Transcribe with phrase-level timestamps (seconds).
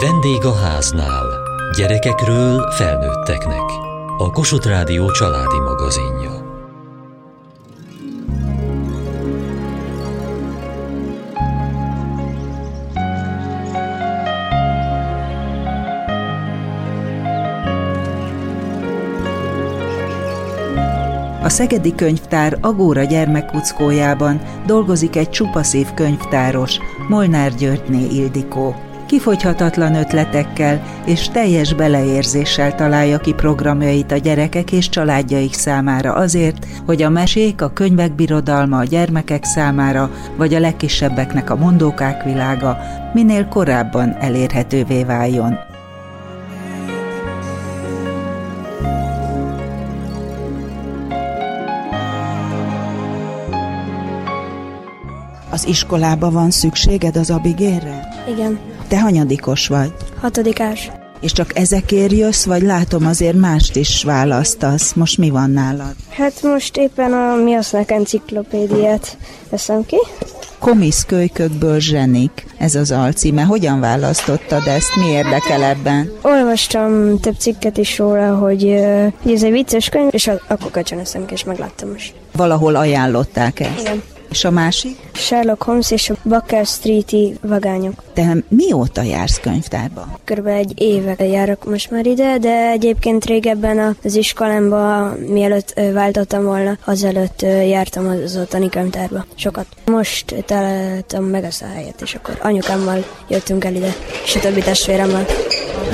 [0.00, 1.24] Vendég a háznál.
[1.76, 3.62] Gyerekekről felnőtteknek.
[4.18, 6.42] A Kossuth Rádió családi magazinja.
[21.42, 28.92] A Szegedi Könyvtár Agóra gyermekkuckójában dolgozik egy csupaszív könyvtáros, Molnár Györgyné Ildikó.
[29.14, 37.02] Kifogyhatatlan ötletekkel és teljes beleérzéssel találja ki programjait a gyerekek és családjaik számára azért, hogy
[37.02, 42.78] a mesék, a könyvek birodalma a gyermekek számára, vagy a legkisebbeknek a mondókák világa
[43.12, 45.58] minél korábban elérhetővé váljon.
[55.50, 58.08] Az iskolába van szükséged az abigérre?
[58.28, 58.73] Igen.
[58.94, 59.92] Te hanyadikos vagy?
[60.20, 60.90] Hatodikás.
[61.20, 64.92] És csak ezekért jössz, vagy látom azért mást is választasz.
[64.92, 65.94] Most mi van nálad?
[66.08, 69.16] Hát most éppen a Mi hasznak enciklopédiát
[69.50, 69.96] veszem ki.
[70.58, 73.42] Komisz kölykökből zsenik, ez az alcíme.
[73.42, 74.96] Hogyan választottad ezt?
[74.96, 76.12] Mi érdekel ebben?
[76.22, 78.62] Olvastam több cikket is róla, hogy,
[79.22, 82.14] hogy ez egy vicces könyv, és akkor kölcsönöztem ki, és megláttam most.
[82.32, 83.80] Valahol ajánlották ezt.
[83.80, 84.02] Igen.
[84.34, 84.98] És a másik?
[85.12, 88.02] Sherlock Holmes és a Baker Street-i vagányok.
[88.12, 90.18] Te mióta jársz könyvtárba?
[90.24, 96.78] Körülbelül egy éve járok most már ide, de egyébként régebben az iskolámba, mielőtt váltottam volna,
[96.84, 99.24] azelőtt jártam az ottani könyvtárba.
[99.34, 99.66] Sokat.
[99.84, 104.60] Most találtam meg ezt a helyet, és akkor anyukámmal jöttünk el ide, és a többi
[104.60, 105.24] testvéremmel.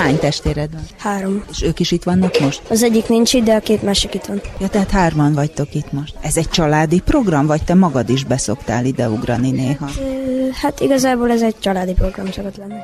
[0.01, 0.83] Hány testvéred van?
[0.99, 1.45] Három.
[1.51, 2.63] És ők is itt vannak most?
[2.71, 4.41] Az egyik nincs itt, de a két másik itt van.
[4.61, 6.15] Ja, tehát hárman vagytok itt most.
[6.21, 9.89] Ez egy családi program, vagy te magad is beszoktál ide ugrani néha?
[10.01, 12.75] Ö, Hát igazából ez egy családi program szokott lenni.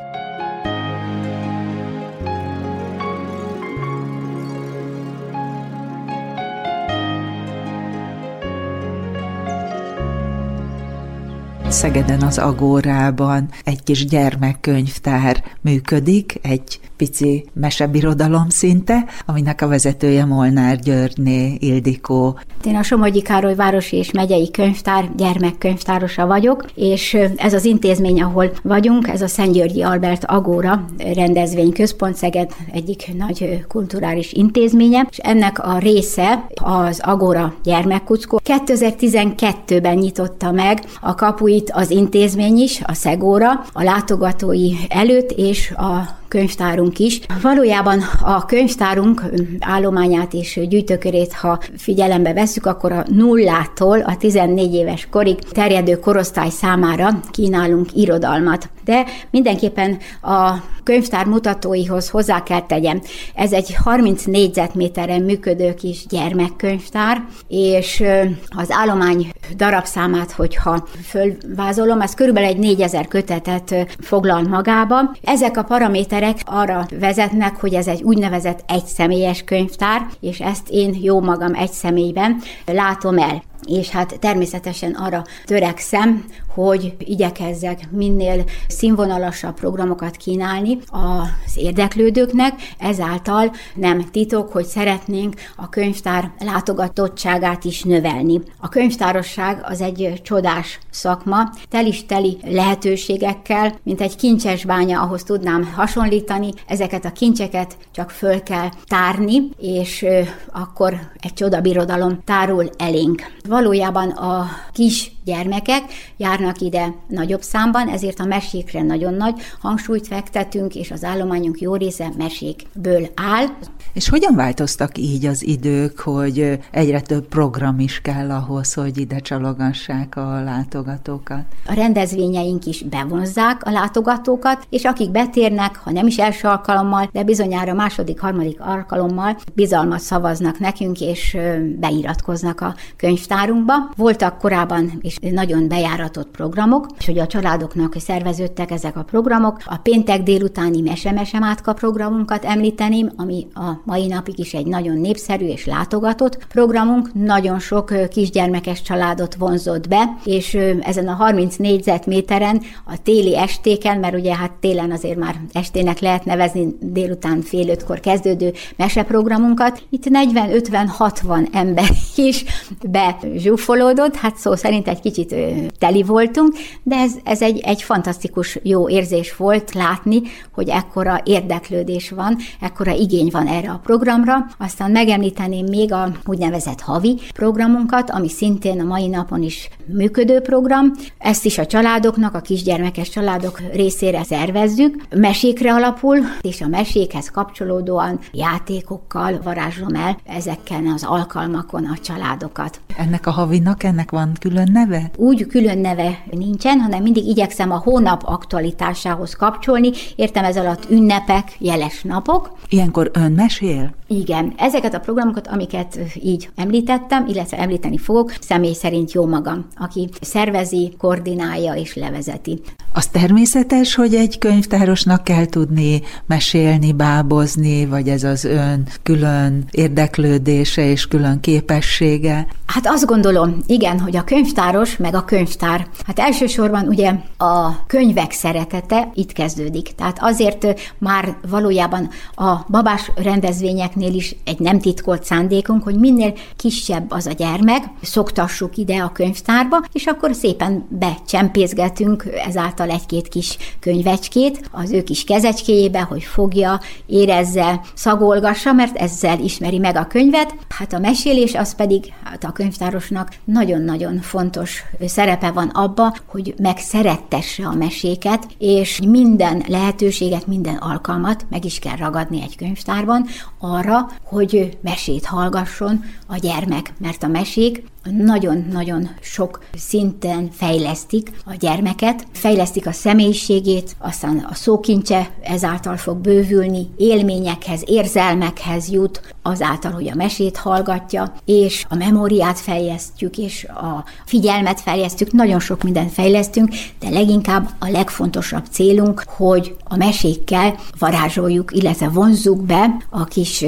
[11.68, 20.78] Szegeden az Agórában egy kis gyermekkönyvtár működik, egy pici mesebirodalom szinte, aminek a vezetője Molnár
[20.78, 22.38] Györgyné Ildikó.
[22.64, 28.50] Én a Somogyi Károly Városi és Megyei Könyvtár gyermekkönyvtárosa vagyok, és ez az intézmény, ahol
[28.62, 30.84] vagyunk, ez a Szentgyörgyi Albert Agóra
[31.14, 38.40] rendezvényközpont, Szeged egyik nagy kulturális intézménye, és ennek a része az Agóra gyermekkuckó.
[38.44, 46.18] 2012-ben nyitotta meg a kapuit az intézmény is, a Szegóra, a látogatói előtt és a
[46.29, 47.20] könyvtárunk is.
[47.42, 49.23] Valójában a könyvtárunk
[49.61, 56.51] állományát és gyűjtőkörét, ha figyelembe vesszük, akkor a nullától a 14 éves korig terjedő korosztály
[56.51, 58.69] számára kínálunk irodalmat.
[58.85, 63.01] De mindenképpen a könyvtár mutatóihoz hozzá kell tegyem.
[63.35, 68.03] Ez egy 30 négyzetméteren működő kis gyermekkönyvtár, és
[68.48, 74.97] az állomány darabszámát, hogyha fölvázolom, ez körülbelül egy 4000 kötetet foglal magába.
[75.23, 81.20] Ezek a paraméterek arra vezetnek, hogy ez egy úgynevezett egyszemélyes könyvtár, és ezt én jó
[81.20, 83.42] magam egy személyben látom el.
[83.68, 86.24] És hát természetesen arra törekszem,
[86.56, 96.30] hogy igyekezzek minél színvonalasabb programokat kínálni az érdeklődőknek, ezáltal nem titok, hogy szeretnénk a könyvtár
[96.39, 98.40] látogatottságát is növelni.
[98.61, 105.22] A könyvtárosság az egy csodás szakma, tel is teli lehetőségekkel, mint egy kincses bánya, ahhoz
[105.22, 110.06] tudnám hasonlítani, ezeket a kincseket csak föl kell tárni, és
[110.52, 113.22] akkor egy csodabirodalom tárul elénk.
[113.48, 115.83] Valójában a kis gyermekek
[116.17, 121.75] járnak ide nagyobb számban, ezért a mesékre nagyon nagy hangsúlyt fektetünk, és az állományunk jó
[121.75, 123.47] része mesékből áll.
[123.96, 129.19] És hogyan változtak így az idők, hogy egyre több program is kell ahhoz, hogy ide
[129.19, 131.44] csalogassák a látogatókat?
[131.67, 137.25] A rendezvényeink is bevonzzák a látogatókat, és akik betérnek, ha nem is első alkalommal, de
[137.25, 141.37] bizonyára második, harmadik alkalommal bizalmat szavaznak nekünk, és
[141.78, 143.75] beiratkoznak a könyvtárunkba.
[143.96, 149.58] Voltak korábban is nagyon bejáratott programok, és hogy a családoknak szerveződtek ezek a programok.
[149.64, 155.46] A péntek délutáni Mese-Mese Mátka programunkat említeném, ami a mai napig is egy nagyon népszerű
[155.46, 157.14] és látogatott programunk.
[157.14, 164.14] Nagyon sok kisgyermekes családot vonzott be, és ezen a 30 négyzetméteren a téli estéken, mert
[164.14, 171.54] ugye hát télen azért már estének lehet nevezni délután fél ötkor kezdődő meseprogramunkat, itt 40-50-60
[171.54, 172.44] ember is
[172.82, 175.34] bezsúfolódott, hát szó szerint egy kicsit
[175.78, 180.22] teli voltunk, de ez, ez egy, egy fantasztikus jó érzés volt látni,
[180.52, 184.46] hogy ekkora érdeklődés van, ekkora igény van erre a programra.
[184.58, 190.93] Aztán megemlíteném még a úgynevezett havi programunkat, ami szintén a mai napon is működő program.
[191.19, 195.02] Ezt is a családoknak, a kisgyermekes családok részére szervezzük.
[195.17, 202.81] Mesékre alapul, és a mesékhez kapcsolódóan játékokkal varázslom el ezekkel az alkalmakon a családokat.
[202.96, 205.11] Ennek a havinak, ennek van külön neve?
[205.17, 209.90] Úgy külön neve nincsen, hanem mindig igyekszem a hónap aktualitásához kapcsolni.
[210.17, 212.52] Értem ez alatt ünnepek, jeles napok.
[212.69, 213.94] Ilyenkor ön mesél?
[214.06, 220.08] Igen, ezeket a programokat, amiket így említettem, illetve említeni fogok, személy szerint jó magam, aki
[220.20, 222.61] szervezi, koordinálja és levezeti.
[222.93, 230.91] Az természetes, hogy egy könyvtárosnak kell tudni mesélni, bábozni, vagy ez az ön külön érdeklődése
[230.91, 232.47] és külön képessége?
[232.67, 238.32] Hát azt gondolom, igen, hogy a könyvtáros meg a könyvtár, hát elsősorban ugye a könyvek
[238.32, 239.94] szeretete itt kezdődik.
[239.94, 240.67] Tehát azért
[240.99, 243.11] már valójában a babás
[243.46, 249.12] rendezvényeknél is egy nem titkolt szándékunk, hogy minél kisebb az a gyermek, szoktassuk ide a
[249.12, 256.81] könyvtárba, és akkor szépen becsempészgetünk ezáltal egy-két kis könyvecskét az ő kis kezecskéjébe, hogy fogja,
[257.06, 260.54] érezze, szagolgassa, mert ezzel ismeri meg a könyvet.
[260.69, 267.66] Hát a mesélés az pedig hát a könyvtárosnak nagyon-nagyon fontos szerepe van abba, hogy megszerettesse
[267.66, 273.26] a meséket, és minden lehetőséget, minden alkalmat meg is kell ragadni egy könyvtárban
[273.58, 282.26] arra, hogy mesét hallgasson a gyermek, mert a mesék nagyon-nagyon sok szinten fejlesztik a gyermeket,
[282.32, 290.14] fejlesztik a személyiségét, aztán a szókincse ezáltal fog bővülni, élményekhez, érzelmekhez jut, azáltal, hogy a
[290.14, 297.08] mesét hallgatja, és a memóriát fejlesztjük, és a figyelmet fejlesztjük, nagyon sok mindent fejlesztünk, de
[297.08, 303.64] leginkább a legfontosabb célunk, hogy a mesékkel varázsoljuk, illetve vonzzuk be a kis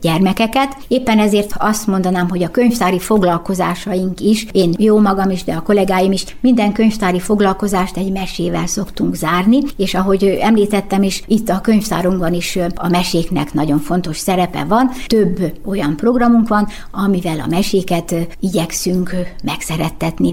[0.00, 0.76] gyermekeket.
[0.88, 5.52] Éppen ezért azt mondanám, hogy a könyvtári foglalkozás foglalkozásaink is, én jó magam is, de
[5.54, 11.48] a kollégáim is, minden könyvtári foglalkozást egy mesével szoktunk zárni, és ahogy említettem is, itt
[11.48, 14.90] a könyvtárunkban is a meséknek nagyon fontos szerepe van.
[15.06, 19.10] Több olyan programunk van, amivel a meséket igyekszünk
[19.44, 20.32] megszerettetni.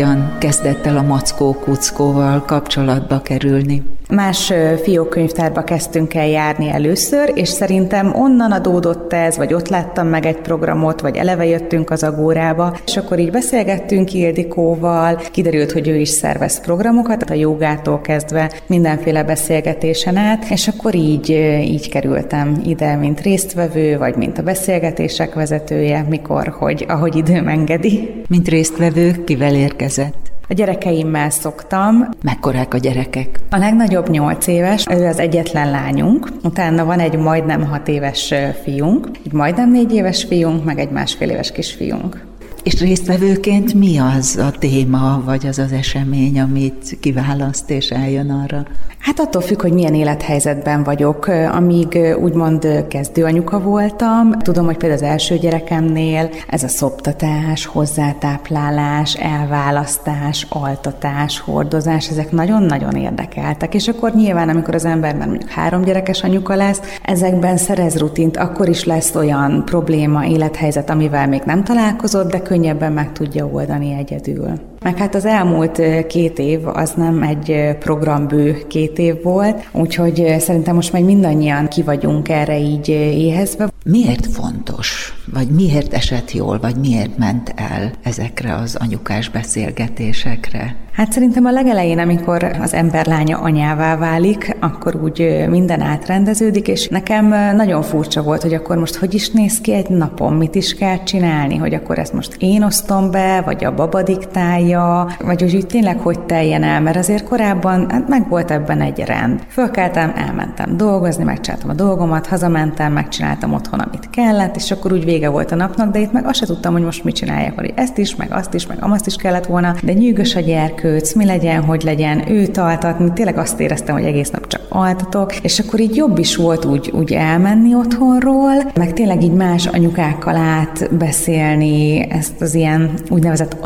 [0.00, 3.82] Hogyan kezdett el a Mackó Kuckóval kapcsolatba kerülni?
[4.10, 4.52] Más
[4.82, 10.36] fiókönyvtárba kezdtünk el járni először, és szerintem onnan adódott ez, vagy ott láttam meg egy
[10.36, 16.08] programot, vagy eleve jöttünk az agórába, és akkor így beszélgettünk Ildikóval, kiderült, hogy ő is
[16.08, 21.30] szervez programokat, a jogától kezdve mindenféle beszélgetésen át, és akkor így,
[21.62, 28.24] így kerültem ide, mint résztvevő, vagy mint a beszélgetések vezetője, mikor, hogy, ahogy időm engedi.
[28.28, 30.29] Mint résztvevő, kivel érkezett?
[30.50, 32.08] A gyerekeimmel szoktam.
[32.22, 33.40] Mekkorák a gyerekek?
[33.50, 39.08] A legnagyobb 8 éves, ő az egyetlen lányunk, utána van egy majdnem 6 éves fiunk,
[39.24, 42.24] egy majdnem 4 éves fiunk, meg egy másfél éves kisfiunk.
[42.62, 48.62] És résztvevőként mi az a téma, vagy az az esemény, amit kiválaszt és eljön arra?
[49.00, 51.26] Hát attól függ, hogy milyen élethelyzetben vagyok.
[51.52, 60.46] Amíg úgymond kezdőanyuka voltam, tudom, hogy például az első gyerekemnél ez a szoptatás, hozzátáplálás, elválasztás,
[60.48, 63.74] altatás, hordozás, ezek nagyon-nagyon érdekeltek.
[63.74, 68.36] És akkor nyilván, amikor az ember már mondjuk három gyerekes anyuka lesz, ezekben szerez rutint,
[68.36, 73.92] akkor is lesz olyan probléma, élethelyzet, amivel még nem találkozott, de könnyebben meg tudja oldani
[73.92, 74.69] egyedül.
[74.82, 80.74] Meg hát az elmúlt két év az nem egy programbő két év volt, úgyhogy szerintem
[80.74, 83.68] most majd mindannyian ki vagyunk erre így éhezve.
[83.84, 90.76] Miért fontos, vagy miért esett jól, vagy miért ment el ezekre az anyukás beszélgetésekre?
[90.92, 96.88] Hát szerintem a legelején, amikor az ember lánya anyává válik, akkor úgy minden átrendeződik, és
[96.88, 100.74] nekem nagyon furcsa volt, hogy akkor most hogy is néz ki egy napom, mit is
[100.74, 104.69] kell csinálni, hogy akkor ezt most én osztom be, vagy a baba diktálja,
[105.18, 108.98] vagy úgy, úgy tényleg hogy teljen el, mert azért korábban hát meg volt ebben egy
[108.98, 109.40] rend.
[109.48, 115.28] Fölkeltem, elmentem dolgozni, megcsináltam a dolgomat, hazamentem, megcsináltam otthon, amit kellett, és akkor úgy vége
[115.28, 117.98] volt a napnak, de itt meg azt se tudtam, hogy most mit csináljak, hogy ezt
[117.98, 121.64] is, meg azt is, meg azt is kellett volna, de nyűgös a gyerkőc, mi legyen,
[121.64, 125.96] hogy legyen, őt altatni, tényleg azt éreztem, hogy egész nap csak altatok, és akkor így
[125.96, 132.54] jobb is volt úgy, úgy elmenni otthonról, meg tényleg így más anyukákkal átbeszélni ezt az
[132.54, 133.56] ilyen úgynevezett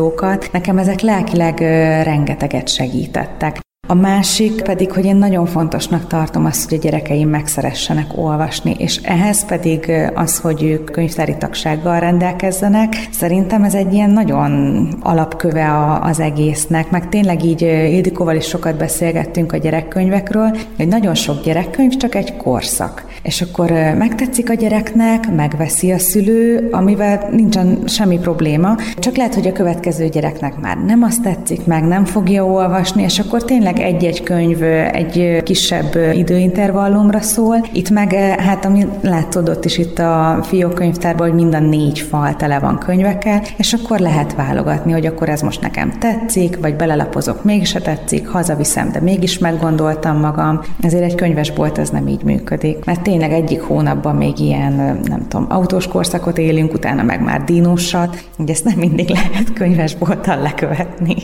[0.00, 0.52] anyaszituációkat.
[0.52, 1.58] Nekem ezek lelkileg
[2.04, 3.60] rengeteget segítettek.
[3.90, 8.96] A másik pedig, hogy én nagyon fontosnak tartom azt, hogy a gyerekeim megszeressenek olvasni, és
[8.96, 16.20] ehhez pedig az, hogy ők könyvtári tagsággal rendelkezzenek, szerintem ez egy ilyen nagyon alapköve az
[16.20, 22.14] egésznek, meg tényleg így Ildikóval is sokat beszélgettünk a gyerekkönyvekről, hogy nagyon sok gyerekkönyv csak
[22.14, 23.04] egy korszak.
[23.22, 29.46] És akkor megtetszik a gyereknek, megveszi a szülő, amivel nincsen semmi probléma, csak lehet, hogy
[29.46, 34.22] a következő gyereknek már nem azt tetszik meg, nem fogja olvasni, és akkor tényleg egy-egy
[34.22, 37.68] könyv egy kisebb időintervallumra szól.
[37.72, 38.86] Itt meg, hát ami
[39.34, 43.98] ott is itt a fiókönyvtárban, hogy mind a négy fal tele van könyvekkel, és akkor
[43.98, 49.38] lehet válogatni, hogy akkor ez most nekem tetszik, vagy belelapozok, mégse tetszik, hazaviszem, de mégis
[49.38, 50.60] meggondoltam magam.
[50.80, 54.72] Ezért egy könyvesbolt ez nem így működik, mert tényleg egyik hónapban még ilyen,
[55.04, 60.40] nem tudom, autós korszakot élünk, utána meg már dínosat, ugye ezt nem mindig lehet könyvesbolttal
[60.40, 61.14] lekövetni.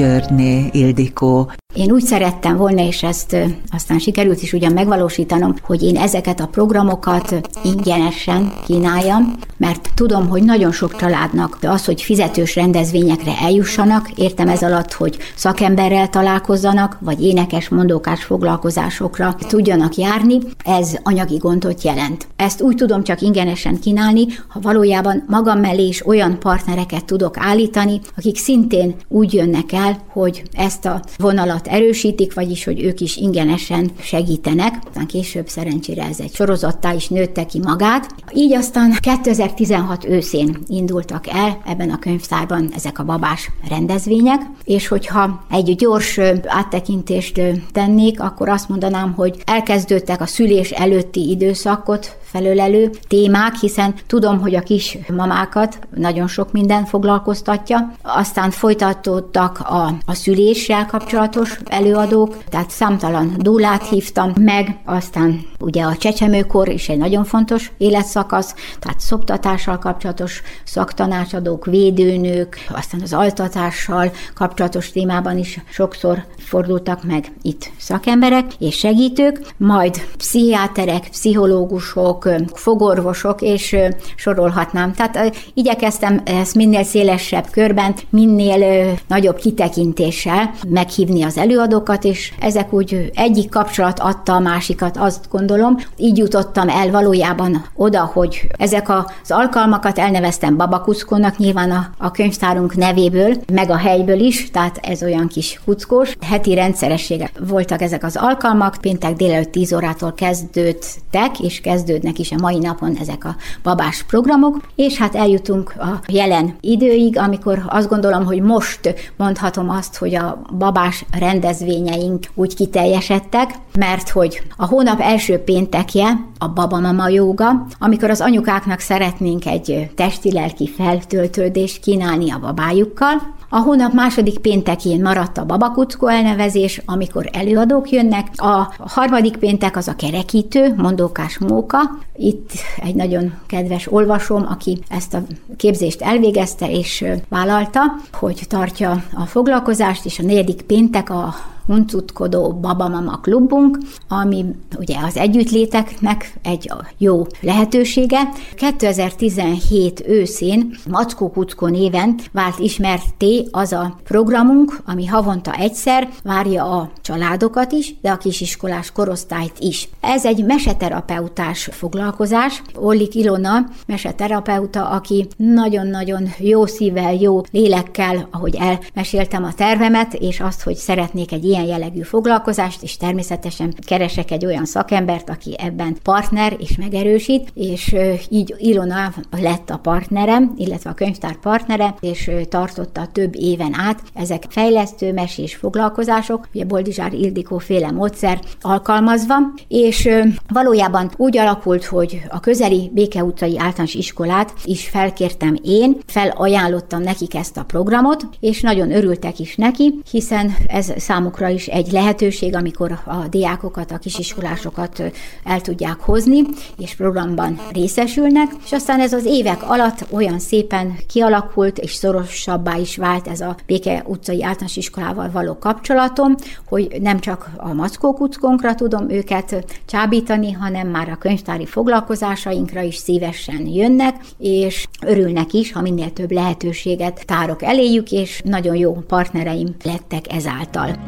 [0.00, 3.36] Györgyné, Ildikó, én úgy szerettem volna, és ezt
[3.72, 10.42] aztán sikerült is ugyan megvalósítanom, hogy én ezeket a programokat ingyenesen kínáljam, mert tudom, hogy
[10.42, 17.22] nagyon sok családnak az, hogy fizetős rendezvényekre eljussanak, értem ez alatt, hogy szakemberrel találkozzanak, vagy
[17.22, 22.26] énekes, mondókás foglalkozásokra tudjanak járni, ez anyagi gondot jelent.
[22.36, 28.00] Ezt úgy tudom csak ingyenesen kínálni, ha valójában magam mellé is olyan partnereket tudok állítani,
[28.16, 33.90] akik szintén úgy jönnek el, hogy ezt a vonalat erősítik, vagyis hogy ők is ingyenesen
[34.00, 34.74] segítenek.
[34.86, 38.14] Aztán később szerencsére ez egy sorozattá is nőtte ki magát.
[38.34, 45.44] Így aztán 2016 őszén indultak el ebben a könyvtárban ezek a babás rendezvények, és hogyha
[45.50, 47.40] egy gyors áttekintést
[47.72, 54.54] tennék, akkor azt mondanám, hogy elkezdődtek a szülés előtti időszakot felölelő témák, hiszen tudom, hogy
[54.54, 57.92] a kis mamákat nagyon sok minden foglalkoztatja.
[58.02, 65.96] Aztán folytatódtak a, a szüléssel kapcsolatos előadók, tehát számtalan dúlát hívtam meg, aztán ugye a
[65.96, 74.90] csecsemőkor is egy nagyon fontos életszakasz, tehát szoptatással kapcsolatos szaktanácsadók, védőnők, aztán az altatással kapcsolatos
[74.90, 82.19] témában is sokszor fordultak meg itt szakemberek és segítők, majd pszichiáterek, pszichológusok,
[82.54, 83.76] fogorvosok, és
[84.16, 84.92] sorolhatnám.
[84.92, 93.10] Tehát igyekeztem ezt minél szélesebb körben, minél nagyobb kitekintéssel meghívni az előadókat, és ezek úgy
[93.14, 95.76] egyik kapcsolat adta a másikat, azt gondolom.
[95.96, 102.76] Így jutottam el valójában oda, hogy ezek az alkalmakat elneveztem babakuckónak, nyilván a, a könyvtárunk
[102.76, 106.16] nevéből, meg a helyből is, tehát ez olyan kis kuckós.
[106.20, 112.40] Heti rendszeressége voltak ezek az alkalmak, péntek délelőtt 10 órától kezdődtek, és kezdődnek is a
[112.40, 118.24] mai napon ezek a babás programok, és hát eljutunk a jelen időig, amikor azt gondolom,
[118.24, 125.38] hogy most mondhatom azt, hogy a babás rendezvényeink úgy kiteljesedtek, mert hogy a hónap első
[125.38, 133.58] péntekje a babamama jóga, amikor az anyukáknak szeretnénk egy testi-lelki feltöltődést kínálni a babájukkal, a
[133.58, 138.26] hónap második péntekén maradt a babakuckó elnevezés, amikor előadók jönnek.
[138.36, 141.78] A harmadik péntek az a kerekítő, mondókás móka.
[142.16, 142.50] Itt
[142.82, 145.22] egy nagyon kedves olvasom, aki ezt a
[145.56, 147.80] képzést elvégezte és vállalta,
[148.12, 151.34] hogy tartja a foglalkozást, és a negyedik péntek a
[151.70, 154.44] huncutkodó babamama klubunk, ami
[154.78, 158.18] ugye az együttléteknek egy jó lehetősége.
[158.54, 166.90] 2017 őszén Mackó Kuckó néven vált ismerté az a programunk, ami havonta egyszer várja a
[167.02, 169.88] családokat is, de a kisiskolás korosztályt is.
[170.00, 172.62] Ez egy meseterapeutás foglalkozás.
[172.74, 180.62] Ollik Ilona meseterapeuta, aki nagyon-nagyon jó szívvel, jó lélekkel, ahogy elmeséltem a tervemet, és azt,
[180.62, 185.96] hogy szeretnék egy ilyen ilyen jellegű foglalkozást, és természetesen keresek egy olyan szakembert, aki ebben
[186.02, 187.96] partner és megerősít, és
[188.28, 194.44] így Ilona lett a partnerem, illetve a könyvtár partnere, és tartotta több éven át ezek
[194.48, 199.36] fejlesztő mesés foglalkozások, ugye Boldizsár Ildikó féle módszer alkalmazva,
[199.68, 200.08] és
[200.48, 207.34] valójában úgy alakult, hogy a közeli Béke utcai általános iskolát is felkértem én, felajánlottam nekik
[207.34, 212.98] ezt a programot, és nagyon örültek is neki, hiszen ez számukra is egy lehetőség, amikor
[213.04, 215.02] a diákokat, a kisiskolásokat
[215.44, 216.42] el tudják hozni,
[216.78, 222.96] és programban részesülnek, és aztán ez az évek alatt olyan szépen kialakult, és szorosabbá is
[222.96, 226.34] vált ez a Béke utcai általános iskolával való kapcsolatom,
[226.68, 232.96] hogy nem csak a Mackó kuckónkra tudom őket csábítani, hanem már a könyvtári foglalkozásainkra is
[232.96, 239.74] szívesen jönnek, és örülnek is, ha minél több lehetőséget tárok eléjük, és nagyon jó partnereim
[239.82, 240.98] lettek ezáltal.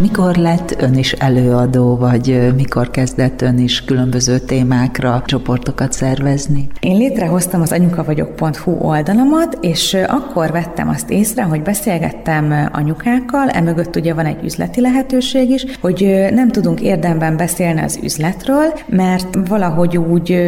[0.00, 6.68] Mikor lett ön is előadó, vagy mikor kezdett ön is különböző témákra csoportokat szervezni?
[6.80, 14.14] Én létrehoztam az anyukavagyok.hu oldalamat, és akkor vettem azt észre, hogy beszélgettem anyukákkal, emögött ugye
[14.14, 20.38] van egy üzleti lehetőség is, hogy nem tudunk érdemben beszélni az üzletről, mert valahogy úgy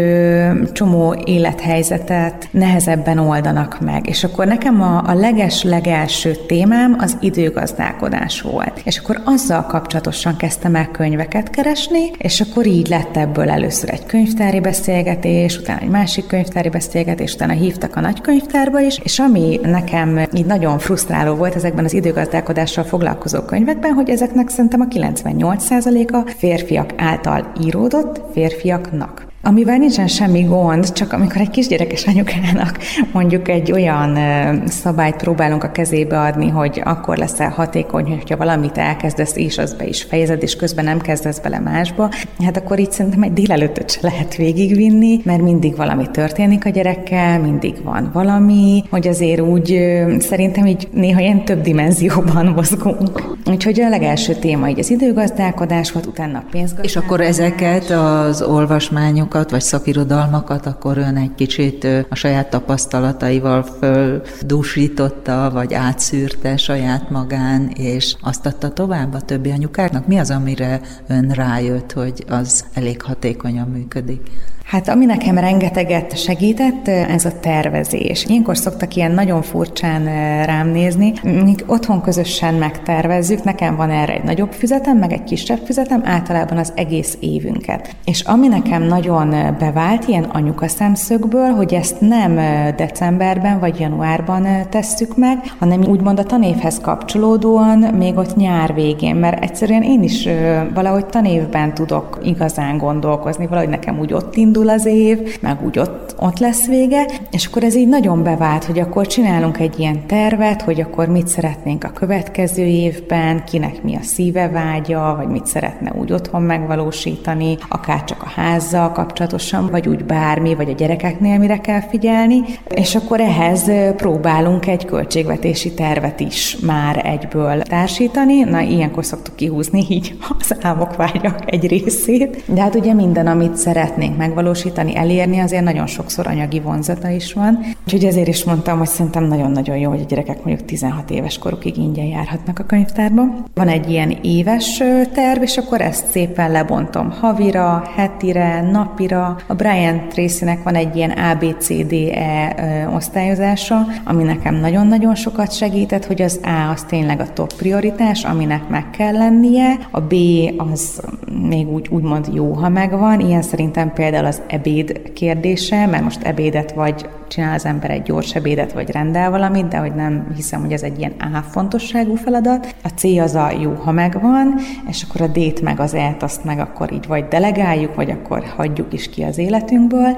[0.72, 4.08] csomó élethelyzetet nehezebben oldanak meg.
[4.08, 8.80] És akkor nekem a, a leges-legelső témám az időgazdálkodás volt.
[8.84, 14.06] És akkor azzal kapcsolatosan kezdtem el könyveket keresni, és akkor így lett ebből először egy
[14.06, 20.20] könyvtári beszélgetés, utána egy másik könyvtári beszélgetés, utána hívtak a nagykönyvtárba is, és ami nekem
[20.34, 26.90] így nagyon frusztráló volt ezekben az időgazdálkodással foglalkozó könyvekben, hogy ezeknek szerintem a 98%-a férfiak
[26.96, 29.29] által íródott férfiaknak.
[29.42, 32.78] Amivel nincsen semmi gond, csak amikor egy kisgyerekes anyukának
[33.12, 34.18] mondjuk egy olyan
[34.66, 39.86] szabályt próbálunk a kezébe adni, hogy akkor leszel hatékony, hogyha valamit elkezdesz, és az be
[39.86, 42.10] is fejezed, és közben nem kezdesz bele másba,
[42.44, 47.40] hát akkor így szerintem egy délelőttöt se lehet végigvinni, mert mindig valami történik a gyerekkel,
[47.40, 49.78] mindig van valami, hogy azért úgy
[50.18, 53.36] szerintem így néha ilyen több dimenzióban mozgunk.
[53.46, 56.90] Úgyhogy a legelső téma így az időgazdálkodás volt, utána a pénzgazdálkodás.
[56.90, 63.62] És akkor ezeket az olvasmányok tanulmányokat, vagy szakirodalmakat, akkor ön egy kicsit a saját tapasztalataival
[63.62, 70.06] földúsította, vagy átszűrte saját magán, és azt adta tovább a többi anyukáknak?
[70.06, 74.30] Mi az, amire ön rájött, hogy az elég hatékonyan működik?
[74.70, 78.24] Hát ami nekem rengeteget segített, ez a tervezés.
[78.24, 80.04] Ilyenkor szoktak ilyen nagyon furcsán
[80.44, 81.12] rám nézni.
[81.22, 86.58] Mi otthon közösen megtervezzük, nekem van erre egy nagyobb füzetem, meg egy kisebb füzetem, általában
[86.58, 87.96] az egész évünket.
[88.04, 92.34] És ami nekem nagyon bevált ilyen anyuka szemszögből, hogy ezt nem
[92.76, 99.42] decemberben vagy januárban tesszük meg, hanem úgymond a tanévhez kapcsolódóan még ott nyár végén, mert
[99.42, 100.28] egyszerűen én is
[100.74, 105.78] valahogy tanévben tudok igazán gondolkozni, valahogy nekem úgy ott indul, indul az év, meg úgy
[105.78, 110.06] ott, ott lesz vége, és akkor ez így nagyon bevált, hogy akkor csinálunk egy ilyen
[110.06, 115.46] tervet, hogy akkor mit szeretnénk a következő évben, kinek mi a szíve vágya, vagy mit
[115.46, 121.38] szeretne úgy otthon megvalósítani, akár csak a házzal kapcsolatosan, vagy úgy bármi, vagy a gyerekeknél
[121.38, 128.40] mire kell figyelni, és akkor ehhez próbálunk egy költségvetési tervet is már egyből társítani.
[128.40, 132.42] Na, ilyenkor szoktuk kihúzni így az álmok vágyak egy részét.
[132.46, 137.32] De hát ugye minden, amit szeretnénk megvalósítani, megvalósítani, elérni, azért nagyon sokszor anyagi vonzata is
[137.32, 137.58] van.
[137.84, 141.76] Úgyhogy ezért is mondtam, hogy szerintem nagyon-nagyon jó, hogy a gyerekek mondjuk 16 éves korukig
[141.76, 143.22] ingyen járhatnak a könyvtárba.
[143.54, 144.82] Van egy ilyen éves
[145.12, 149.36] terv, és akkor ezt szépen lebontom havira, hetire, napira.
[149.46, 156.40] A Brian Tracy-nek van egy ilyen ABCDE osztályozása, ami nekem nagyon-nagyon sokat segített, hogy az
[156.42, 160.14] A az tényleg a top prioritás, aminek meg kell lennie, a B
[160.56, 161.00] az
[161.48, 166.72] még úgy úgymond jó, ha megvan, ilyen szerintem például az ebéd kérdése, mert most ebédet
[166.72, 170.72] vagy csinál az ember egy gyors ebédet, vagy rendel valamit, de hogy nem hiszem, hogy
[170.72, 172.74] ez egy ilyen A fontosságú feladat.
[172.82, 174.54] A C az a jó, ha megvan,
[174.88, 178.44] és akkor a D-t meg az E-t azt meg akkor így vagy delegáljuk, vagy akkor
[178.56, 180.16] hagyjuk is ki az életünkből.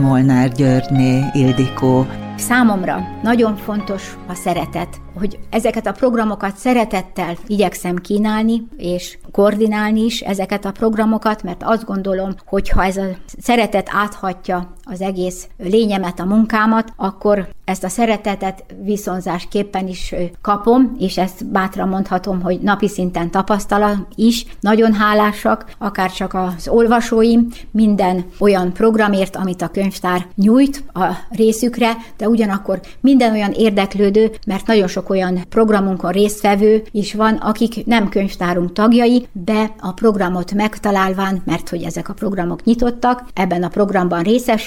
[0.00, 2.06] Molnár Györgyné, Ildikó.
[2.48, 10.20] Számomra nagyon fontos a szeretet, hogy ezeket a programokat szeretettel igyekszem kínálni, és koordinálni is
[10.20, 13.06] ezeket a programokat, mert azt gondolom, hogy ha ez a
[13.38, 21.18] szeretet áthatja az egész lényemet, a munkámat, akkor ezt a szeretetet viszonzásképpen is kapom, és
[21.18, 24.46] ezt bátran mondhatom, hogy napi szinten tapasztalat is.
[24.60, 31.96] Nagyon hálásak, akár csak az olvasóim, minden olyan programért, amit a könyvtár nyújt a részükre,
[32.16, 38.08] de ugyanakkor minden olyan érdeklődő, mert nagyon sok olyan programunkon résztvevő is van, akik nem
[38.08, 44.22] könyvtárunk tagjai, de a programot megtalálván, mert hogy ezek a programok nyitottak, ebben a programban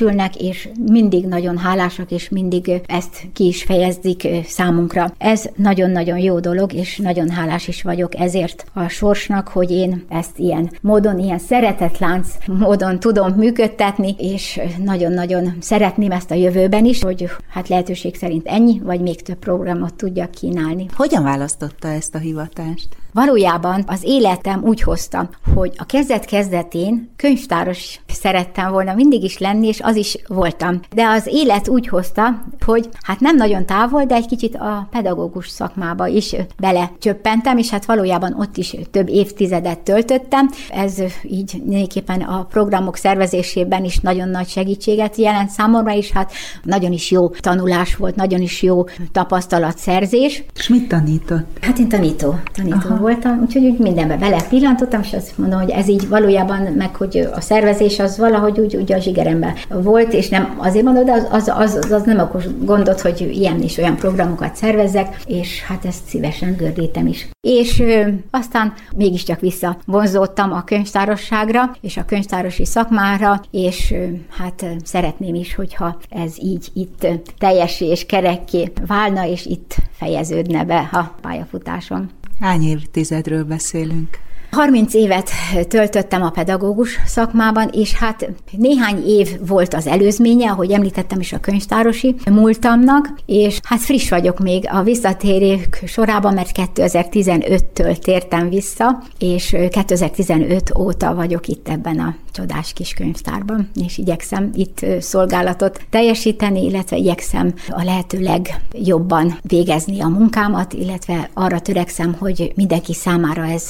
[0.08, 5.14] részesülnek, és mindig nagyon hálásak, és mindig ezt ki is fejezzik számunkra.
[5.18, 10.40] Ez nagyon-nagyon jó dolog, és nagyon hálás is vagyok ezért a sorsnak, hogy én ezt
[10.40, 17.30] ilyen módon, ilyen szeretetlánc módon tudom működtetni, és nagyon-nagyon szeretném ezt a jövőben is, hogy
[17.50, 20.86] hát lehetőség szerint ennyi, vagy még több programot tudjak kínálni.
[20.96, 22.88] Hogyan választotta ezt a hivatást?
[23.18, 29.80] Valójában az életem úgy hozta, hogy a kezdet-kezdetén könyvtáros szerettem volna mindig is lenni, és
[29.82, 30.80] az is voltam.
[30.96, 35.48] De az élet úgy hozta, hogy hát nem nagyon távol, de egy kicsit a pedagógus
[35.50, 40.50] szakmába is belecsöppentem, és hát valójában ott is több évtizedet töltöttem.
[40.70, 46.32] Ez így néképpen a programok szervezésében is nagyon nagy segítséget jelent számomra, és hát
[46.64, 50.44] nagyon is jó tanulás volt, nagyon is jó tapasztalatszerzés.
[50.56, 51.58] És mit tanított?
[51.62, 53.07] Hát én tanító, tanító Aha.
[53.08, 57.28] Voltam, úgyhogy úgy mindenbe bele pillantottam, és azt mondom, hogy ez így valójában, meg hogy
[57.34, 61.28] a szervezés az valahogy úgy, úgy a zsigeremben volt, és nem azért mondom, de az,
[61.32, 66.06] az, az, az, nem okos gondot, hogy ilyen és olyan programokat szervezzek, és hát ezt
[66.08, 67.30] szívesen gördítem is.
[67.42, 74.06] És ö, aztán mégiscsak visszavonzódtam a könyvtárosságra, és a könyvtárosi szakmára, és ö,
[74.38, 80.90] hát szeretném is, hogyha ez így itt teljessé és kerekké válna, és itt fejeződne be
[80.92, 82.10] a pályafutásom.
[82.40, 84.20] Hány évtizedről beszélünk?
[84.52, 85.30] 30 évet
[85.68, 91.40] töltöttem a pedagógus szakmában, és hát néhány év volt az előzménye, ahogy említettem is a
[91.40, 99.56] könyvtárosi múltamnak, és hát friss vagyok még a visszatérők sorában, mert 2015-től tértem vissza, és
[99.70, 106.98] 2015 óta vagyok itt ebben a csodás kis könyvtárban, és igyekszem itt szolgálatot teljesíteni, illetve
[106.98, 113.70] igyekszem a lehető legjobban végezni a munkámat, illetve arra törekszem, hogy mindenki számára ez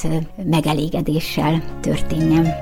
[0.68, 2.54] megelégedéssel történjen.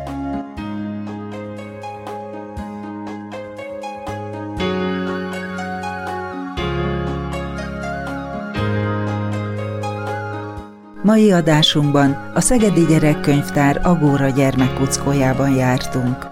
[11.03, 16.27] Mai adásunkban a Szegedi Gyerekkönyvtár Agóra gyermekkuckójában jártunk.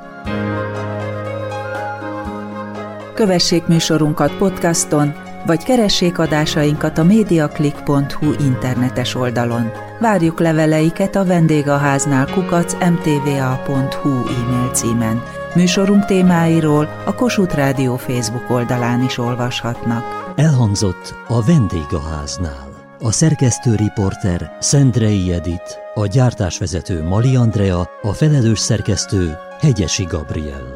[3.15, 9.70] Kövessék műsorunkat podcaston, vagy keressék adásainkat a mediaclick.hu internetes oldalon.
[10.00, 15.22] Várjuk leveleiket a vendégháznál kukac mtva.hu e-mail címen.
[15.54, 20.33] Műsorunk témáiról a Kossuth Rádió Facebook oldalán is olvashatnak.
[20.37, 22.72] Elhangzott a vendégháznál.
[23.00, 30.74] A szerkesztő riporter Szendrei Edit, a gyártásvezető Mali Andrea, a felelős szerkesztő Hegyesi Gabriel.